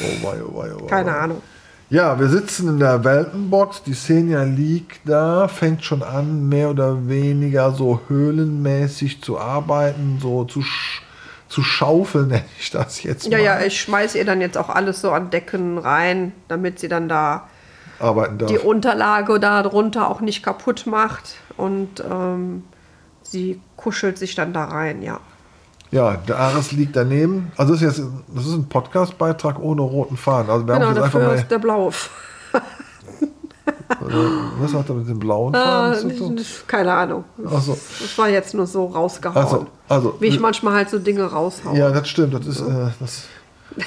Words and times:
Oh 0.00 0.22
wei, 0.22 0.36
oh 0.42 0.56
wei, 0.56 0.72
oh 0.74 0.82
wei. 0.84 0.86
keine 0.86 1.14
Ahnung. 1.16 1.42
Ja, 1.90 2.18
wir 2.20 2.28
sitzen 2.28 2.68
in 2.68 2.78
der 2.80 3.02
Weltenbox. 3.04 3.82
Die 3.82 3.94
Senja 3.94 4.42
liegt 4.42 5.08
da, 5.08 5.48
fängt 5.48 5.84
schon 5.84 6.02
an, 6.02 6.48
mehr 6.48 6.70
oder 6.70 7.08
weniger 7.08 7.72
so 7.72 8.00
höhlenmäßig 8.08 9.22
zu 9.22 9.38
arbeiten, 9.38 10.18
so 10.20 10.44
zu, 10.44 10.60
sch 10.62 11.02
zu 11.48 11.62
schaufeln, 11.62 12.28
nenne 12.28 12.44
ich 12.60 12.70
das 12.70 13.02
jetzt 13.02 13.26
Ja, 13.26 13.38
mal. 13.38 13.44
ja, 13.44 13.60
ich 13.62 13.80
schmeiße 13.80 14.18
ihr 14.18 14.24
dann 14.26 14.40
jetzt 14.42 14.58
auch 14.58 14.68
alles 14.68 15.00
so 15.00 15.12
an 15.12 15.30
Decken 15.30 15.78
rein, 15.78 16.32
damit 16.48 16.78
sie 16.78 16.88
dann 16.88 17.08
da 17.08 17.48
arbeiten 17.98 18.38
darf. 18.38 18.50
die 18.50 18.58
Unterlage 18.58 19.40
da 19.40 19.62
drunter 19.62 20.08
auch 20.10 20.20
nicht 20.20 20.42
kaputt 20.42 20.86
macht 20.86 21.36
und 21.56 22.00
ähm, 22.00 22.64
sie 23.22 23.60
kuschelt 23.76 24.18
sich 24.18 24.34
dann 24.34 24.52
da 24.52 24.64
rein, 24.66 25.00
ja. 25.02 25.20
Ja, 25.90 26.16
der 26.16 26.38
Ares 26.38 26.72
liegt 26.72 26.94
daneben. 26.96 27.50
Also 27.56 27.72
das 27.72 27.82
ist 27.82 27.98
jetzt 27.98 28.06
das 28.34 28.46
ist 28.46 28.52
ein 28.52 28.68
Podcast-Beitrag 28.68 29.58
ohne 29.58 29.80
roten 29.82 30.16
Faden. 30.16 30.50
Also 30.50 30.66
wir 30.66 30.74
Genau, 30.74 30.86
haben 30.88 30.94
jetzt 30.96 31.04
dafür 31.06 31.20
einfach 31.30 31.42
ist 31.42 31.50
der 31.50 31.58
blaue. 31.58 31.92
mal, 32.52 32.60
was 34.60 34.74
hat 34.74 34.88
er 34.88 34.94
mit 34.94 35.08
dem 35.08 35.18
blauen 35.18 35.54
Äh, 35.54 35.58
Faden 35.58 36.10
zu 36.10 36.16
tun? 36.16 36.40
Keine 36.66 36.92
Ahnung. 36.92 37.24
Ach 37.46 37.60
so. 37.62 37.72
Das 37.72 38.18
war 38.18 38.28
jetzt 38.28 38.54
nur 38.54 38.66
so 38.66 38.86
rausgehauen. 38.86 39.36
Also, 39.44 39.66
also 39.88 40.16
Wie 40.20 40.26
ich 40.26 40.40
manchmal 40.40 40.74
halt 40.74 40.90
so 40.90 40.98
Dinge 40.98 41.24
raushaue. 41.24 41.76
ja, 41.76 41.90
das 41.90 42.08
stimmt. 42.08 42.34
Das 42.34 42.46
ist, 42.46 42.60
äh, 42.60 42.88
das, 43.00 43.24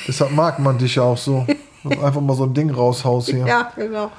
deshalb 0.07 0.31
mag 0.31 0.59
man 0.59 0.77
dich 0.77 0.95
ja 0.95 1.03
auch 1.03 1.17
so. 1.17 1.45
Einfach 1.83 2.21
mal 2.21 2.35
so 2.35 2.43
ein 2.43 2.53
Ding 2.53 2.69
raushaust 2.71 3.29
hier. 3.29 3.45
Ja, 3.45 3.71
genau. 3.75 4.11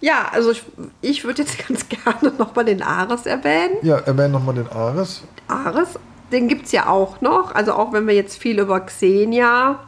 Ja, 0.00 0.26
also 0.32 0.50
ich, 0.52 0.62
ich 1.00 1.24
würde 1.24 1.42
jetzt 1.42 1.58
ganz 1.68 1.86
gerne 1.88 2.32
nochmal 2.38 2.64
den 2.64 2.82
Ares 2.82 3.26
erwähnen. 3.26 3.74
Ja, 3.82 3.96
erwähne 3.98 4.30
nochmal 4.30 4.54
den 4.56 4.68
Ares. 4.70 5.22
Ares, 5.48 5.88
den 6.32 6.48
gibt 6.48 6.66
es 6.66 6.72
ja 6.72 6.88
auch 6.88 7.20
noch. 7.20 7.54
Also 7.54 7.72
auch 7.72 7.92
wenn 7.92 8.06
wir 8.06 8.14
jetzt 8.14 8.38
viel 8.38 8.58
über 8.58 8.80
Xenia 8.80 9.80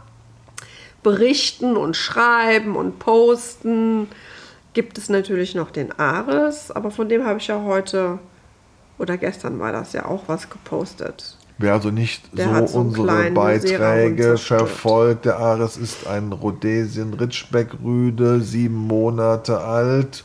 berichten 1.02 1.76
und 1.76 1.96
schreiben 1.96 2.76
und 2.76 2.98
posten, 2.98 4.08
gibt 4.72 4.98
es 4.98 5.08
natürlich 5.08 5.54
noch 5.54 5.70
den 5.70 5.98
Ares. 5.98 6.70
Aber 6.70 6.90
von 6.90 7.08
dem 7.08 7.24
habe 7.24 7.38
ich 7.38 7.48
ja 7.48 7.62
heute 7.62 8.18
oder 8.98 9.16
gestern 9.16 9.58
war 9.58 9.72
das 9.72 9.92
ja 9.92 10.04
auch 10.04 10.24
was 10.26 10.50
gepostet. 10.50 11.36
Wer 11.56 11.74
also 11.74 11.90
nicht 11.90 12.22
Der 12.36 12.66
so 12.66 12.78
unsere 12.78 13.30
Beiträge 13.32 14.38
verfolgt, 14.38 15.26
der 15.26 15.38
Ares 15.38 15.76
ist 15.76 16.06
ein 16.06 16.32
Rhodesien 16.32 17.12
Ritschbeck-Rüde, 17.14 18.40
sieben 18.40 18.76
Monate 18.76 19.60
alt. 19.60 20.24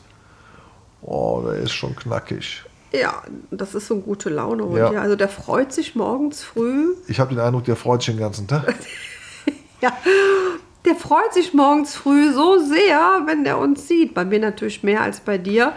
Oh, 1.01 1.43
der 1.45 1.59
ist 1.59 1.73
schon 1.73 1.95
knackig. 1.95 2.63
Ja, 2.99 3.23
das 3.51 3.75
ist 3.75 3.87
so 3.87 3.95
eine 3.95 4.03
gute 4.03 4.29
Laune. 4.29 4.63
Und 4.63 4.77
Ja. 4.77 4.91
ja. 4.91 5.01
also 5.01 5.15
der 5.15 5.29
freut 5.29 5.73
sich 5.73 5.95
morgens 5.95 6.43
früh. 6.43 6.95
Ich 7.07 7.19
habe 7.19 7.33
den 7.33 7.39
Eindruck, 7.39 7.65
der 7.65 7.75
freut 7.75 8.01
sich 8.01 8.13
den 8.13 8.19
ganzen 8.19 8.47
Tag. 8.47 8.73
Ja, 9.81 9.91
der 10.85 10.95
freut 10.95 11.33
sich 11.33 11.53
morgens 11.53 11.95
früh 11.95 12.31
so 12.31 12.57
sehr, 12.57 13.23
wenn 13.25 13.43
der 13.43 13.57
uns 13.57 13.87
sieht. 13.87 14.13
Bei 14.13 14.23
mir 14.23 14.39
natürlich 14.39 14.83
mehr 14.83 15.01
als 15.01 15.19
bei 15.19 15.37
dir. 15.37 15.73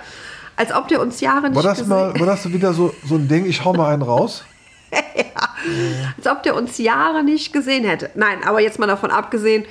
Als 0.56 0.72
ob 0.72 0.88
der 0.88 1.00
uns 1.00 1.20
Jahre 1.20 1.48
nicht 1.48 1.56
War 1.56 1.62
das 1.62 1.78
gesehen 1.78 1.88
mal, 1.90 2.18
war 2.18 2.26
das 2.26 2.50
wieder 2.50 2.72
so, 2.72 2.94
so 3.04 3.16
ein 3.16 3.28
Ding, 3.28 3.44
ich 3.44 3.64
hau 3.64 3.74
mal 3.74 3.92
einen 3.92 4.02
raus? 4.02 4.44
als 6.16 6.26
ob 6.26 6.42
der 6.42 6.56
uns 6.56 6.78
Jahre 6.78 7.22
nicht 7.22 7.52
gesehen 7.52 7.84
hätte. 7.84 8.10
Nein, 8.14 8.38
aber 8.44 8.60
jetzt 8.60 8.78
mal 8.78 8.86
davon 8.86 9.10
abgesehen, 9.10 9.64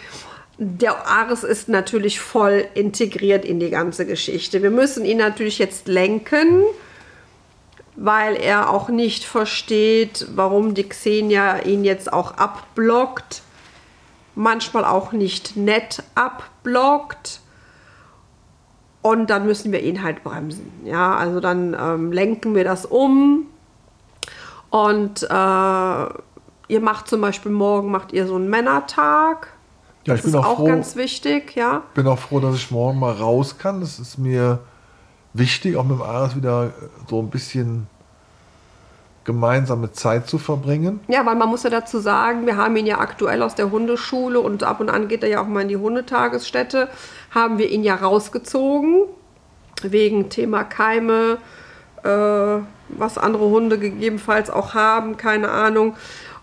der 0.57 1.07
Ares 1.07 1.43
ist 1.43 1.69
natürlich 1.69 2.19
voll 2.19 2.65
integriert 2.73 3.45
in 3.45 3.59
die 3.59 3.69
ganze 3.69 4.05
Geschichte. 4.05 4.63
Wir 4.63 4.71
müssen 4.71 5.05
ihn 5.05 5.17
natürlich 5.17 5.59
jetzt 5.59 5.87
lenken, 5.87 6.63
weil 7.97 8.35
er 8.35 8.69
auch 8.69 8.89
nicht 8.89 9.25
versteht, 9.25 10.27
warum 10.35 10.75
die 10.75 10.87
Xenia 10.87 11.63
ihn 11.63 11.83
jetzt 11.83 12.13
auch 12.13 12.37
abblockt. 12.37 13.41
Manchmal 14.35 14.85
auch 14.85 15.11
nicht 15.11 15.57
nett 15.57 16.03
abblockt. 16.13 17.41
Und 19.01 19.31
dann 19.31 19.47
müssen 19.47 19.71
wir 19.71 19.81
ihn 19.81 20.03
halt 20.03 20.23
bremsen. 20.23 20.71
Ja, 20.85 21.15
also 21.15 21.39
dann 21.39 21.75
ähm, 21.79 22.11
lenken 22.11 22.53
wir 22.53 22.63
das 22.63 22.85
um. 22.85 23.47
Und 24.69 25.23
äh, 25.23 26.05
ihr 26.67 26.81
macht 26.81 27.07
zum 27.07 27.21
Beispiel 27.21 27.51
morgen 27.51 27.89
macht 27.89 28.13
ihr 28.13 28.27
so 28.27 28.35
einen 28.35 28.49
Männertag. 28.49 29.53
Ja, 30.05 30.13
ich 30.13 30.21
das 30.21 30.31
bin 30.31 30.39
ist 30.39 30.45
auch 30.45 30.51
auch 30.51 30.57
froh. 30.57 30.65
ganz 30.65 30.95
wichtig, 30.95 31.55
ja. 31.55 31.81
bin 31.95 32.05
auch 32.05 32.19
froh, 32.19 32.39
dass 32.39 32.55
ich 32.55 32.69
morgen 32.69 32.99
mal 32.99 33.13
raus 33.13 33.57
kann. 33.57 33.81
Das 33.81 33.97
ist 33.97 34.19
mir 34.19 34.59
wichtig, 35.37 35.75
auch 35.75 35.83
mit 35.83 35.97
dem 35.97 36.01
Ares 36.01 36.35
wieder 36.35 36.71
so 37.09 37.19
ein 37.21 37.29
bisschen 37.29 37.87
gemeinsame 39.27 39.91
Zeit 39.91 40.27
zu 40.27 40.37
verbringen. 40.37 41.01
Ja, 41.09 41.25
weil 41.25 41.35
man 41.35 41.49
muss 41.49 41.63
ja 41.63 41.69
dazu 41.69 41.99
sagen, 41.99 42.45
wir 42.45 42.55
haben 42.55 42.75
ihn 42.77 42.85
ja 42.85 42.99
aktuell 42.99 43.43
aus 43.43 43.55
der 43.55 43.71
Hundeschule 43.71 44.39
und 44.39 44.63
ab 44.63 44.79
und 44.79 44.89
an 44.89 45.09
geht 45.09 45.21
er 45.21 45.29
ja 45.29 45.41
auch 45.41 45.47
mal 45.47 45.61
in 45.61 45.67
die 45.67 45.77
Hundetagesstätte, 45.77 46.87
haben 47.31 47.57
wir 47.57 47.69
ihn 47.69 47.83
ja 47.83 47.95
rausgezogen, 47.95 49.03
wegen 49.83 50.29
Thema 50.29 50.63
Keime, 50.63 51.39
äh, 52.03 52.61
was 52.89 53.17
andere 53.17 53.49
Hunde 53.49 53.77
gegebenenfalls 53.77 54.49
auch 54.49 54.73
haben, 54.73 55.17
keine 55.17 55.49
Ahnung. 55.49 55.97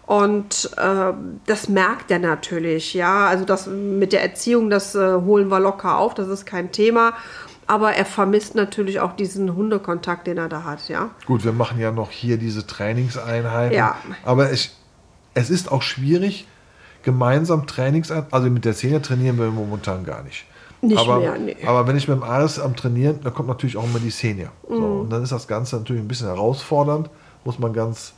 Und 0.07 0.71
äh, 0.77 1.15
das 1.47 1.71
merkt 1.71 2.11
er 2.11 2.19
natürlich, 2.19 2.93
ja. 2.93 3.27
Also 3.27 3.47
das 3.47 3.67
mit 3.67 4.13
der 4.13 4.23
Erziehung, 4.23 4.69
das 4.69 4.95
äh, 4.95 5.15
holen 5.15 5.49
wir 5.49 5.61
locker 5.61 5.97
auf, 5.97 6.13
das 6.13 6.29
ist 6.29 6.45
kein 6.45 6.71
Thema. 6.73 7.15
Aber 7.67 7.93
er 7.93 8.05
vermisst 8.05 8.55
natürlich 8.55 9.01
auch 9.01 9.15
diesen 9.15 9.55
Hundekontakt, 9.55 10.27
den 10.27 10.39
er 10.39 10.49
da 10.49 10.65
hat, 10.65 10.89
ja. 10.89 11.11
Gut, 11.27 11.45
wir 11.45 11.53
machen 11.53 11.81
ja 11.81 11.91
noch 11.91 12.11
hier 12.11 12.37
diese 12.37 12.67
Trainingseinheiten. 12.67 13.77
Ja. 13.77 13.97
Aber 14.25 14.53
ich, 14.53 14.71
es 15.35 15.51
ist 15.51 15.73
auch 15.73 15.83
schwierig, 15.83 16.47
gemeinsam 17.03 17.67
Trainingseinheiten, 17.67 18.33
also 18.33 18.51
mit 18.51 18.65
der 18.65 18.75
Szene 18.75 19.01
trainieren 19.03 19.39
wir 19.39 19.47
momentan 19.51 20.05
gar 20.05 20.23
nicht. 20.23 20.47
Nicht 20.83 20.99
aber, 20.99 21.19
mehr, 21.19 21.39
nee. 21.39 21.57
aber 21.67 21.87
wenn 21.87 21.97
ich 21.97 22.09
mit 22.09 22.19
dem 22.19 22.23
Ares 22.23 22.59
am 22.59 22.77
Trainieren, 22.77 23.21
da 23.23 23.31
kommt 23.31 23.49
natürlich 23.49 23.77
auch 23.77 23.85
immer 23.85 23.99
die 24.01 24.11
Szene. 24.11 24.51
So, 24.69 24.75
Mhm. 24.75 25.01
und 25.01 25.11
dann 25.11 25.23
ist 25.23 25.33
das 25.33 25.49
Ganze 25.49 25.77
natürlich 25.77 26.03
ein 26.03 26.09
bisschen 26.09 26.27
herausfordernd, 26.27 27.09
muss 27.45 27.59
man 27.59 27.73
ganz 27.73 28.13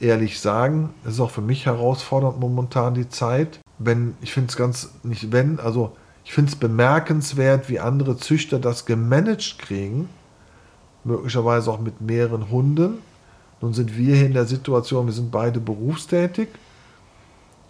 ehrlich 0.00 0.40
sagen. 0.40 0.94
Es 1.04 1.14
ist 1.14 1.20
auch 1.20 1.30
für 1.30 1.42
mich 1.42 1.66
herausfordernd 1.66 2.40
momentan 2.40 2.94
die 2.94 3.08
Zeit. 3.08 3.60
Wenn, 3.78 4.16
ich 4.22 4.32
finde 4.32 4.48
es 4.48 4.56
ganz, 4.56 4.90
nicht 5.02 5.32
wenn, 5.32 5.60
also 5.60 5.94
ich 6.26 6.32
finde 6.32 6.50
es 6.50 6.56
bemerkenswert, 6.56 7.68
wie 7.68 7.78
andere 7.78 8.16
Züchter 8.16 8.58
das 8.58 8.84
gemanagt 8.84 9.60
kriegen, 9.60 10.08
möglicherweise 11.04 11.70
auch 11.70 11.78
mit 11.78 12.00
mehreren 12.00 12.50
Hunden. 12.50 12.98
Nun 13.60 13.72
sind 13.72 13.96
wir 13.96 14.16
hier 14.16 14.26
in 14.26 14.32
der 14.32 14.44
Situation, 14.44 15.06
wir 15.06 15.12
sind 15.12 15.30
beide 15.30 15.60
berufstätig. 15.60 16.48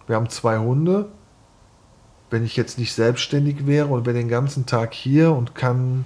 Wir 0.07 0.15
haben 0.15 0.29
zwei 0.29 0.57
Hunde. 0.57 1.07
Wenn 2.31 2.43
ich 2.43 2.57
jetzt 2.57 2.79
nicht 2.79 2.93
selbstständig 2.93 3.67
wäre 3.67 3.89
und 3.89 4.07
wäre 4.07 4.17
den 4.17 4.27
ganzen 4.27 4.65
Tag 4.65 4.95
hier 4.95 5.33
und 5.33 5.53
kann 5.53 6.03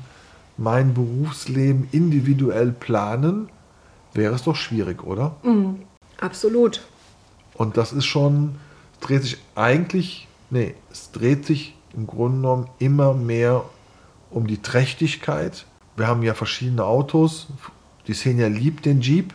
mein 0.57 0.93
Berufsleben 0.93 1.87
individuell 1.93 2.73
planen, 2.73 3.47
wäre 4.13 4.35
es 4.35 4.43
doch 4.43 4.57
schwierig, 4.57 5.05
oder? 5.05 5.37
Absolut. 6.19 6.81
Und 7.53 7.77
das 7.77 7.93
ist 7.93 8.05
schon, 8.05 8.55
es 8.93 9.07
dreht 9.07 9.23
sich 9.23 9.37
eigentlich, 9.55 10.27
nee, 10.49 10.75
es 10.91 11.11
dreht 11.11 11.45
sich 11.45 11.75
im 11.93 12.07
Grunde 12.07 12.37
genommen 12.37 12.67
immer 12.79 13.13
mehr 13.13 13.63
um 14.29 14.47
die 14.47 14.61
Trächtigkeit. 14.61 15.65
Wir 15.95 16.07
haben 16.07 16.23
ja 16.23 16.33
verschiedene 16.33 16.85
Autos. 16.85 17.47
Die 18.07 18.13
Xenia 18.13 18.47
liebt 18.47 18.85
den 18.85 19.01
Jeep, 19.01 19.33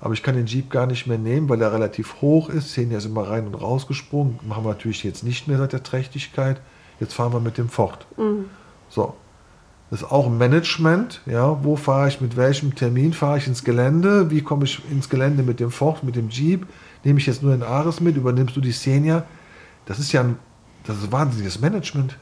aber 0.00 0.14
ich 0.14 0.22
kann 0.22 0.36
den 0.36 0.46
Jeep 0.46 0.70
gar 0.70 0.86
nicht 0.86 1.06
mehr 1.06 1.18
nehmen, 1.18 1.48
weil 1.48 1.60
er 1.60 1.72
relativ 1.72 2.20
hoch 2.20 2.48
ist. 2.48 2.68
Xenia 2.68 2.98
ist 2.98 3.06
immer 3.06 3.28
rein 3.28 3.46
und 3.46 3.54
raus 3.54 3.86
gesprungen. 3.86 4.38
Machen 4.46 4.64
wir 4.64 4.70
natürlich 4.70 5.04
jetzt 5.04 5.24
nicht 5.24 5.48
mehr 5.48 5.58
seit 5.58 5.72
der 5.72 5.82
Trächtigkeit. 5.82 6.60
Jetzt 7.00 7.14
fahren 7.14 7.32
wir 7.32 7.40
mit 7.40 7.58
dem 7.58 7.68
Ford. 7.68 8.06
So. 8.88 9.14
Das 9.90 10.02
ist 10.02 10.10
auch 10.10 10.28
Management, 10.28 11.20
ja, 11.26 11.62
wo 11.62 11.76
fahre 11.76 12.08
ich, 12.08 12.20
mit 12.20 12.36
welchem 12.36 12.74
Termin 12.74 13.12
fahre 13.12 13.38
ich 13.38 13.46
ins 13.46 13.62
Gelände, 13.62 14.30
wie 14.30 14.40
komme 14.40 14.64
ich 14.64 14.80
ins 14.90 15.08
Gelände 15.08 15.42
mit 15.42 15.60
dem 15.60 15.70
Ford, 15.70 16.02
mit 16.02 16.16
dem 16.16 16.30
Jeep, 16.30 16.66
nehme 17.04 17.20
ich 17.20 17.26
jetzt 17.26 17.42
nur 17.42 17.52
den 17.52 17.62
Ares 17.62 18.00
mit, 18.00 18.16
übernimmst 18.16 18.56
du 18.56 18.60
die 18.60 18.70
Xenia, 18.70 19.24
das 19.84 19.98
ist 19.98 20.10
ja 20.10 20.22
ein, 20.22 20.36
das 20.86 20.98
ist 20.98 21.12
wahnsinniges 21.12 21.60
Management. 21.60 22.16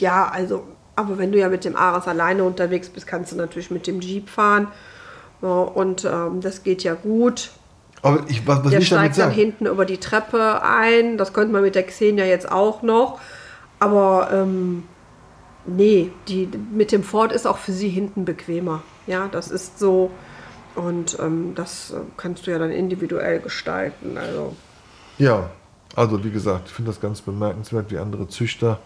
Ja, 0.00 0.28
also, 0.28 0.64
aber 0.96 1.18
wenn 1.18 1.32
du 1.32 1.38
ja 1.38 1.48
mit 1.48 1.64
dem 1.64 1.76
Ares 1.76 2.06
alleine 2.08 2.44
unterwegs 2.44 2.88
bist, 2.88 3.06
kannst 3.06 3.32
du 3.32 3.36
natürlich 3.36 3.70
mit 3.70 3.86
dem 3.86 4.00
Jeep 4.00 4.28
fahren. 4.28 4.68
Ja, 5.42 5.48
und 5.48 6.04
ähm, 6.04 6.40
das 6.40 6.62
geht 6.62 6.82
ja 6.82 6.94
gut. 6.94 7.50
Aber 8.02 8.24
ich, 8.28 8.46
was, 8.46 8.64
was 8.64 8.70
Der 8.70 8.80
ich 8.80 8.86
steigt 8.86 9.18
dann 9.18 9.30
hinten 9.30 9.66
über 9.66 9.84
die 9.84 9.98
Treppe 9.98 10.62
ein. 10.62 11.18
Das 11.18 11.32
könnte 11.32 11.52
man 11.52 11.62
mit 11.62 11.74
der 11.74 11.84
Xenia 11.84 12.24
jetzt 12.24 12.50
auch 12.50 12.82
noch. 12.82 13.20
Aber 13.80 14.30
ähm, 14.32 14.84
nee, 15.66 16.10
die, 16.28 16.48
mit 16.72 16.92
dem 16.92 17.02
Ford 17.02 17.32
ist 17.32 17.46
auch 17.46 17.58
für 17.58 17.72
sie 17.72 17.88
hinten 17.88 18.24
bequemer. 18.24 18.82
Ja, 19.06 19.28
das 19.30 19.50
ist 19.50 19.78
so. 19.78 20.10
Und 20.74 21.18
ähm, 21.20 21.52
das 21.54 21.90
äh, 21.90 21.96
kannst 22.16 22.46
du 22.46 22.52
ja 22.52 22.58
dann 22.58 22.70
individuell 22.70 23.40
gestalten. 23.40 24.16
Also, 24.16 24.54
Ja, 25.18 25.50
also 25.98 26.24
wie 26.24 26.30
gesagt, 26.30 26.68
ich 26.68 26.72
finde 26.74 26.90
das 26.90 27.00
ganz 27.00 27.20
bemerkenswert, 27.20 27.90
wie 27.90 27.98
andere 27.98 28.28
Züchter 28.28 28.78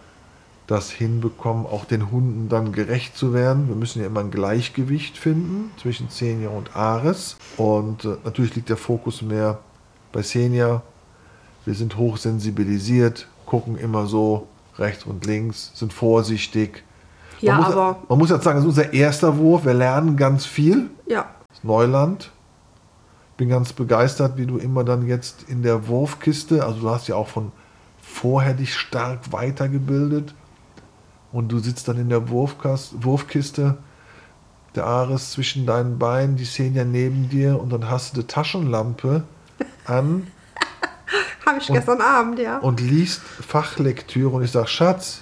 das 0.67 0.89
hinbekommen, 0.89 1.65
auch 1.65 1.83
den 1.85 2.09
Hunden 2.09 2.47
dann 2.49 2.71
gerecht 2.71 3.17
zu 3.17 3.33
werden. 3.33 3.67
Wir 3.67 3.75
müssen 3.75 3.99
ja 4.01 4.07
immer 4.07 4.21
ein 4.21 4.31
Gleichgewicht 4.31 5.17
finden 5.17 5.71
zwischen 5.81 6.07
Xenia 6.07 6.49
und 6.49 6.75
Ares. 6.75 7.35
Und 7.57 8.05
äh, 8.05 8.15
natürlich 8.23 8.55
liegt 8.55 8.69
der 8.69 8.77
Fokus 8.77 9.21
mehr 9.21 9.59
bei 10.13 10.21
Xenia. 10.21 10.81
Wir 11.65 11.73
sind 11.73 11.97
hochsensibilisiert, 11.97 13.27
gucken 13.45 13.77
immer 13.77 14.05
so 14.07 14.47
rechts 14.77 15.03
und 15.05 15.25
links, 15.25 15.71
sind 15.75 15.93
vorsichtig. 15.93 16.83
Ja, 17.41 17.57
muss, 17.57 17.65
aber- 17.67 17.97
Man 18.07 18.17
muss 18.19 18.29
jetzt 18.29 18.43
sagen, 18.45 18.57
das 18.57 18.63
ist 18.65 18.69
unser 18.77 18.93
erster 18.93 19.37
Wurf. 19.37 19.65
Wir 19.65 19.73
lernen 19.73 20.15
ganz 20.15 20.45
viel. 20.45 20.89
ja, 21.07 21.25
Das 21.49 21.57
ist 21.59 21.63
Neuland. 21.65 22.31
Bin 23.37 23.49
ganz 23.49 23.73
begeistert, 23.73 24.37
wie 24.37 24.45
du 24.45 24.57
immer 24.57 24.83
dann 24.83 25.07
jetzt 25.07 25.43
in 25.47 25.63
der 25.63 25.87
Wurfkiste, 25.87 26.63
also 26.63 26.81
du 26.81 26.89
hast 26.89 27.07
ja 27.07 27.15
auch 27.15 27.27
von 27.27 27.51
vorher 28.01 28.53
dich 28.53 28.75
stark 28.75 29.31
weitergebildet 29.31 30.35
und 31.31 31.51
du 31.51 31.59
sitzt 31.59 31.87
dann 31.87 31.97
in 31.97 32.09
der 32.09 32.29
Wurfkiste, 32.29 33.77
der 34.75 34.85
Ares 34.85 35.31
zwischen 35.31 35.65
deinen 35.65 35.97
Beinen, 35.97 36.35
die 36.35 36.43
Xenia 36.43 36.83
neben 36.83 37.29
dir 37.29 37.59
und 37.59 37.71
dann 37.71 37.89
hast 37.89 38.15
du 38.15 38.21
die 38.21 38.27
Taschenlampe 38.27 39.23
an 39.85 40.27
habe 41.45 41.59
ich 41.59 41.67
gestern 41.67 42.01
Abend, 42.01 42.39
ja. 42.39 42.57
und 42.59 42.79
liest 42.79 43.21
Fachlektüre 43.21 44.29
und 44.29 44.43
ich 44.43 44.51
sage, 44.51 44.67
Schatz, 44.67 45.21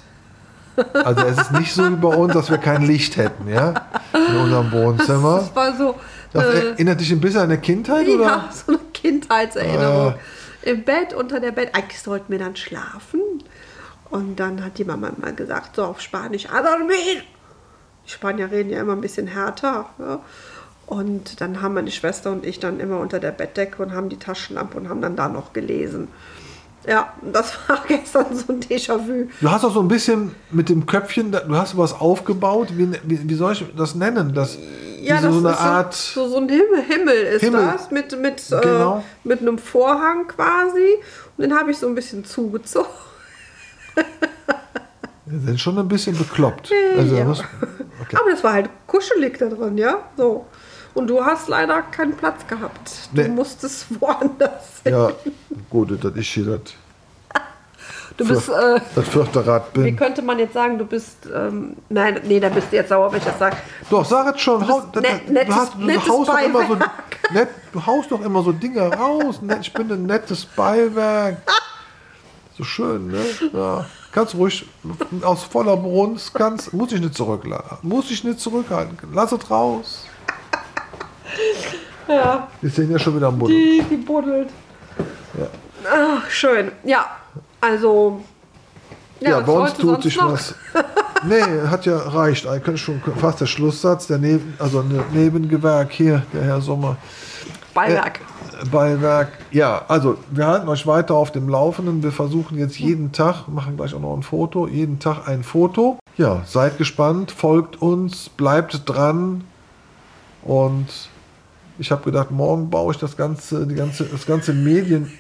also 0.94 1.22
es 1.25 1.38
ist 1.38 1.52
nicht 1.52 1.74
so 1.74 1.90
wie 1.90 1.96
bei 1.96 2.16
uns, 2.16 2.34
dass 2.34 2.50
wir 2.50 2.57
kein 2.57 2.84
Licht 2.84 3.18
hätten, 3.18 3.48
ja, 3.50 3.74
in 4.14 4.36
unserem 4.38 4.72
Wohnzimmer. 4.72 5.38
Das 5.38 5.56
war 5.56 5.75
so. 5.75 5.96
Das 6.33 6.45
äh, 6.45 6.69
erinnert 6.69 7.00
dich 7.00 7.12
ein 7.12 7.19
bisschen 7.19 7.39
an 7.39 7.45
eine 7.45 7.60
Kindheit, 7.60 8.07
oder? 8.07 8.24
Ja, 8.24 8.50
so 8.66 8.74
eine 8.74 8.81
Kindheitserinnerung. 8.94 10.13
Äh. 10.63 10.72
Im 10.72 10.83
Bett, 10.83 11.13
unter 11.13 11.39
der 11.39 11.51
Bett. 11.51 11.74
Eigentlich 11.74 12.01
sollten 12.01 12.31
wir 12.31 12.39
dann 12.39 12.56
schlafen. 12.56 13.22
Und 14.10 14.39
dann 14.39 14.63
hat 14.63 14.78
die 14.78 14.83
Mama 14.83 15.12
immer 15.16 15.31
gesagt, 15.31 15.78
so 15.78 15.83
auf 15.86 16.01
Spanisch, 16.01 16.48
"A 16.50 16.62
dormir." 16.62 17.24
Die 18.06 18.12
Spanier 18.12 18.51
reden 18.51 18.69
ja 18.69 18.81
immer 18.81 18.94
ein 18.94 19.01
bisschen 19.01 19.28
härter. 19.28 19.89
Ja. 19.98 20.19
Und 20.86 21.39
dann 21.39 21.62
haben 21.62 21.75
meine 21.75 21.92
Schwester 21.92 22.31
und 22.31 22.45
ich 22.45 22.60
dann 22.60 22.80
immer 22.81 23.00
unter 23.00 23.19
der 23.19 23.31
Bettdecke 23.31 23.81
und 23.81 23.94
haben 23.94 24.10
die 24.10 24.18
Taschenlampe 24.18 24.78
und 24.78 24.89
haben 24.89 25.01
dann 25.01 25.16
da 25.16 25.30
noch 25.30 25.54
gelesen. 25.54 26.10
Ja, 26.88 27.13
das 27.22 27.54
war 27.68 27.83
gestern 27.88 28.36
so 28.36 28.51
ein 28.51 28.60
Déjà-vu. 28.60 29.30
Du 29.39 29.51
hast 29.51 29.63
auch 29.63 29.74
so 29.74 29.81
ein 29.81 29.88
bisschen 29.88 30.36
mit 30.51 30.69
dem 30.69 30.86
Köpfchen, 30.86 31.31
du 31.31 31.56
hast 31.56 31.78
was 31.78 31.94
aufgebaut. 31.94 32.69
Wie, 32.75 32.92
wie, 33.04 33.30
wie 33.30 33.36
soll 33.36 33.54
ich 33.54 33.66
das 33.78 33.95
nennen? 33.95 34.33
Das, 34.33 34.57
Ja, 35.01 35.21
das 35.21 35.33
so 35.33 35.39
eine 35.39 35.50
ist 35.51 35.59
Art. 35.59 35.94
so, 35.94 36.27
so, 36.30 36.38
ein 36.38 36.50
Himmel, 36.50 36.81
Himmel 36.88 37.15
ist 37.15 37.42
Himmel. 37.42 37.62
das, 37.74 37.92
mit, 37.92 38.18
mit, 38.19 38.44
Genau. 38.50 38.98
äh, 39.00 39.27
mit 39.27 39.42
einem 39.42 39.57
Vorhang 39.57 40.27
quasi. 40.27 40.95
Und 41.38 41.42
den 41.44 41.57
habe 41.57 41.71
ich 41.71 41.77
so 41.77 41.88
ein 41.88 41.95
bisschen 41.95 42.24
zugezogen. 42.25 42.89
Wir 45.25 45.39
sind 45.39 45.59
schon 45.62 45.77
ein 45.77 45.88
bisschen 45.88 46.18
bekloppt. 46.18 46.71
Also, 46.98 47.15
ja. 47.15 47.24
muss, 47.25 47.39
okay. 48.01 48.18
Aber 48.19 48.31
das 48.31 48.44
war 48.44 48.53
halt 48.53 48.69
kuschelig 48.88 49.38
da 49.38 49.48
drin, 49.48 49.77
ja. 49.77 50.00
So. 50.18 50.45
Und 50.94 51.07
du 51.07 51.24
hast 51.24 51.47
leider 51.47 51.81
keinen 51.83 52.18
Platz 52.18 52.45
gehabt. 52.47 52.92
Du 53.13 53.21
Nee. 53.21 53.27
musstest 53.30 53.86
woanders 54.01 54.81
hin. 54.83 54.94
Ja, 54.94 55.12
gut, 55.69 56.04
dass 56.04 56.15
ich 56.18 56.30
hier 56.30 56.45
das, 56.45 56.74
Du 58.18 58.28
bist, 58.28 58.50
äh, 58.50 58.80
das 58.94 59.08
vierte 59.08 59.46
Rad 59.48 59.66
wie 59.74 59.84
bin. 59.84 59.96
könnte 59.96 60.22
man 60.22 60.38
jetzt 60.38 60.54
sagen, 60.54 60.78
du 60.78 60.86
bist, 60.86 61.28
ähm, 61.34 61.75
nein, 61.90 62.19
nee, 62.25 62.40
da 62.40 62.50
bist 62.50 62.68
du 62.72 62.75
jetzt 62.75 62.90
sauer, 62.90 63.12
wenn 63.12 63.19
ich 63.19 63.25
das 63.25 63.40
sage. 63.40 63.56
Doch, 63.90 64.06
sag 64.06 64.36
es 64.36 64.42
schon. 64.42 64.68
Hau, 64.68 64.81
bist 64.81 64.96
net- 65.04 65.30
nettes- 65.30 65.48
du, 65.48 65.56
hast, 65.56 65.74
du, 65.75 65.80
nettes 65.80 66.10
haust 66.10 66.30
doch 66.30 66.38
immer 66.42 66.62
so, 66.68 66.75
Beiwerk. 66.75 66.92
net, 67.34 67.48
du 67.72 67.86
haust 67.86 68.12
doch 68.12 68.22
immer 68.22 68.44
so 68.44 68.52
Dinge 68.52 68.94
raus. 68.94 69.40
Ich 69.62 69.74
bin 69.74 69.92
ein 69.92 70.04
nettes 70.06 70.46
Beiwerk. 70.46 71.38
So 72.58 72.63
schön, 72.63 73.08
ne? 73.08 73.24
Ja. 73.54 73.86
Kannst 74.12 74.36
ruhig 74.36 74.66
aus 75.22 75.44
voller 75.44 75.78
Brunst, 75.78 76.34
kannst, 76.34 76.74
muss 76.74 76.92
ich 76.92 77.00
nicht 77.00 77.16
zurücklassen. 77.16 77.78
Muss 77.81 78.12
ich 78.12 78.24
nicht 78.25 78.40
zurückhalten. 78.42 78.98
Lass 79.14 79.31
es 79.31 79.50
raus. 79.50 80.06
Ja, 82.07 82.48
Wir 82.60 82.69
sind 82.69 82.92
ja 82.92 83.00
schon 83.00 83.16
wieder 83.16 83.28
am 83.28 83.40
Boden. 83.40 83.54
die, 83.54 83.84
die 83.90 83.96
buddelt. 83.98 84.50
Ja. 85.40 85.48
Ach, 85.90 86.30
schön. 86.30 86.72
Ja, 86.84 87.06
also. 87.62 88.22
Ja, 89.19 89.38
was 89.38 89.46
bei 89.46 89.52
uns 89.52 89.74
tut 89.75 90.04
sich 90.04 90.18
noch? 90.18 90.34
was. 90.34 90.56
Nee, 91.24 91.44
hat 91.68 91.86
ja 91.86 91.98
reicht. 91.98 92.48
Eigentlich 92.48 92.81
schon 92.81 93.02
fast 93.18 93.42
der 93.42 93.46
Schlusssatz. 93.46 94.08
Der 94.08 94.18
Neben, 94.18 94.56
also 94.58 94.80
ein 94.80 95.04
Nebengewerk 95.13 95.92
hier, 95.92 96.24
der 96.34 96.44
Herr 96.44 96.62
Sommer. 96.62 96.98
Beiwerk. 97.74 98.19
Äh, 98.19 98.66
Beiwerk. 98.69 99.30
Ja, 99.52 99.86
also 99.88 100.18
wir 100.31 100.48
halten 100.48 100.68
euch 100.68 100.86
weiter 100.88 101.16
auf 101.16 101.31
dem 101.31 101.48
Laufenden. 101.48 102.04
Wir 102.04 102.12
versuchen 102.12 102.58
jetzt 102.58 102.80
jeden 102.80 103.12
Tag, 103.12 103.48
machen 103.48 103.78
gleich 103.78 103.94
auch 103.94 104.00
noch 104.00 104.16
ein 104.16 104.24
Foto, 104.24 104.68
jeden 104.68 105.00
Tag 105.00 105.28
ein 105.28 105.44
Foto. 105.44 106.00
Ja, 106.18 106.42
seid 106.46 106.78
gespannt, 106.78 107.31
folgt 107.31 107.81
uns, 107.81 108.30
bleibt 108.30 108.90
dran. 108.90 109.44
Und 110.44 110.88
ich 111.78 111.92
habe 111.92 112.04
gedacht, 112.04 112.31
morgen 112.31 112.69
baue 112.69 112.94
ich 112.94 113.00
das 113.00 113.16
ganze, 113.16 113.66
die 113.68 113.75
ganze, 113.75 114.06
das 114.06 114.25
ganze 114.25 114.54
Medien. 114.54 115.12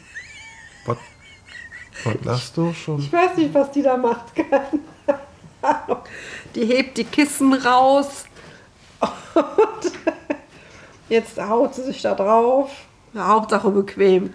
Was? 0.85 0.97
Was 2.03 2.15
lachst 2.23 2.57
du 2.57 2.73
schon? 2.73 2.99
Ich 2.99 3.11
weiß 3.11 3.37
nicht, 3.37 3.53
was 3.53 3.71
die 3.71 3.81
da 3.83 3.97
macht. 3.97 4.25
Die 6.55 6.65
hebt 6.65 6.97
die 6.97 7.03
Kissen 7.03 7.53
raus. 7.53 8.25
Und 9.35 9.91
jetzt 11.09 11.39
haut 11.41 11.75
sie 11.75 11.83
sich 11.83 12.01
da 12.01 12.15
drauf. 12.15 12.71
Ja, 13.13 13.27
Hauptsache 13.27 13.69
bequem. 13.69 14.33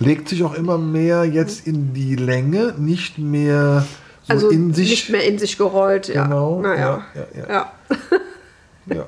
legt 0.00 0.28
sich 0.28 0.42
auch 0.44 0.54
immer 0.54 0.78
mehr 0.78 1.24
jetzt 1.24 1.66
in 1.66 1.94
die 1.94 2.16
Länge, 2.16 2.74
nicht 2.76 3.18
mehr 3.18 3.86
so 4.24 4.32
Also 4.32 4.48
in 4.50 4.74
sich. 4.74 4.90
nicht 4.90 5.10
mehr 5.10 5.24
in 5.24 5.38
sich 5.38 5.56
gerollt. 5.56 6.08
Ja. 6.08 6.24
Genau, 6.24 6.60
Naja. 6.60 7.04
ja, 7.14 7.26
ja, 7.34 7.48
ja. 7.48 7.72
Ja. 8.94 9.06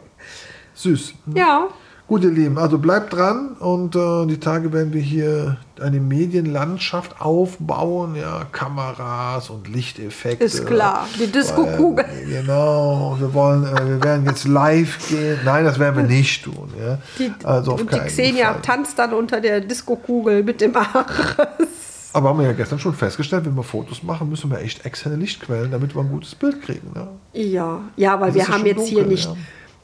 Süß. 0.74 1.14
ja. 1.34 1.68
Gut, 2.08 2.24
ihr 2.24 2.30
Lieben, 2.30 2.56
also 2.56 2.78
bleibt 2.78 3.12
dran 3.12 3.54
und 3.60 3.94
äh, 3.94 4.24
die 4.24 4.40
Tage 4.40 4.72
werden 4.72 4.94
wir 4.94 5.02
hier 5.02 5.58
eine 5.78 6.00
Medienlandschaft 6.00 7.20
aufbauen, 7.20 8.16
ja, 8.16 8.46
Kameras 8.50 9.50
und 9.50 9.68
Lichteffekte. 9.68 10.42
Ist 10.42 10.66
klar. 10.66 11.06
Die 11.20 11.30
Disco-Kugel. 11.30 12.06
Äh, 12.06 12.40
genau, 12.40 13.14
wir 13.20 13.34
wollen, 13.34 13.64
äh, 13.64 13.86
wir 13.86 14.02
werden 14.02 14.24
jetzt 14.24 14.48
live 14.48 15.06
gehen. 15.10 15.38
Nein, 15.44 15.66
das 15.66 15.78
werden 15.78 15.96
wir 15.96 16.02
nicht 16.04 16.44
tun. 16.44 16.72
Ja. 16.80 16.96
Die, 17.18 17.30
also 17.44 17.72
auf 17.72 17.82
und 17.82 17.92
die 17.92 17.98
Xenia 17.98 18.54
Fall. 18.54 18.62
tanzt 18.62 18.98
dann 18.98 19.12
unter 19.12 19.42
der 19.42 19.60
Disco-Kugel 19.60 20.44
mit 20.44 20.62
dem 20.62 20.74
Ares. 20.76 21.36
Aber 22.14 22.30
haben 22.30 22.38
wir 22.38 22.46
ja 22.46 22.54
gestern 22.54 22.78
schon 22.78 22.94
festgestellt, 22.94 23.44
wenn 23.44 23.54
wir 23.54 23.62
Fotos 23.62 24.02
machen, 24.02 24.30
müssen 24.30 24.50
wir 24.50 24.60
echt 24.60 24.86
externe 24.86 25.16
Lichtquellen, 25.16 25.70
damit 25.70 25.94
wir 25.94 26.00
ein 26.00 26.08
gutes 26.08 26.34
Bild 26.34 26.62
kriegen. 26.62 26.90
Ne? 26.94 27.06
Ja, 27.34 27.82
ja, 27.96 28.18
weil 28.18 28.30
Es 28.30 28.34
wir 28.36 28.48
haben 28.48 28.64
jetzt 28.64 28.86
hier 28.86 29.00
dunkel, 29.00 29.12
nicht 29.12 29.26
ja. 29.26 29.36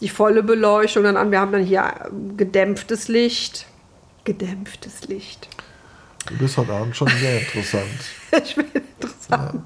Die 0.04 0.08
volle 0.10 0.42
Beleuchtung 0.42 1.02
dann 1.02 1.16
an. 1.16 1.30
Wir 1.32 1.40
haben 1.40 1.50
dann 1.52 1.64
hier 1.64 1.82
ähm, 2.06 2.36
gedämpftes 2.36 3.08
Licht. 3.08 3.66
Gedämpftes 4.24 5.08
Licht. 5.08 5.48
Du 6.28 6.38
bist 6.38 6.56
heute 6.56 6.72
Abend 6.72 6.94
schon 6.96 7.08
sehr 7.08 7.40
interessant. 7.40 7.88
Ich 8.44 8.54
bin 8.56 8.66
interessant. 8.72 9.62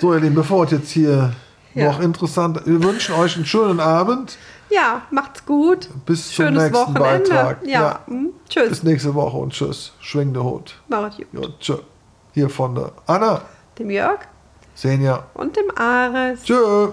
So, 0.00 0.14
ihr 0.14 0.20
Lieben, 0.20 0.34
bevor 0.34 0.64
es 0.64 0.70
jetzt 0.70 0.90
hier 0.90 1.32
Ja. 1.74 1.84
noch 1.86 2.00
interessant, 2.00 2.60
wir 2.64 2.82
wünschen 2.82 3.14
euch 3.14 3.36
einen 3.36 3.44
schönen 3.46 3.78
Abend. 3.80 4.38
Ja, 4.70 5.02
macht's 5.10 5.44
gut. 5.44 5.88
Bis 6.06 6.28
zum 6.28 6.46
Schönes 6.46 6.62
nächsten 6.64 6.74
Wochenende. 6.94 7.28
Beitrag. 7.30 7.58
Ja, 7.66 7.80
Ja. 7.80 8.00
hm, 8.06 8.30
Bis 8.44 8.54
tschüss. 8.54 8.82
nächste 8.84 9.14
Woche 9.14 9.36
und 9.36 9.52
tschüss. 9.52 9.92
Schwing 10.00 10.32
der 10.32 10.44
Hut. 10.44 10.80
Macht's 10.88 11.16
gut. 11.18 11.26
Ja, 11.32 11.40
tschö. 11.60 11.76
Hier 12.32 12.48
von 12.48 12.74
der 12.76 12.92
Anna, 13.06 13.42
Dem 13.78 13.90
Jörg 13.90 14.20
Senja. 14.74 15.24
und 15.34 15.56
dem 15.56 15.70
Ares. 15.76 16.42
Tschö. 16.44 16.88